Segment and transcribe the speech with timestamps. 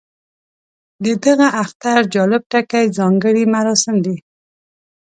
[1.03, 4.17] د دغه اختر جالب ټکی ځانګړي مراسم دي.